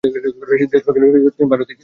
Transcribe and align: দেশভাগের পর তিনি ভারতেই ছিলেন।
দেশভাগের 0.03 0.85
পর 0.85 0.93
তিনি 1.29 1.49
ভারতেই 1.49 1.67
ছিলেন। 1.67 1.79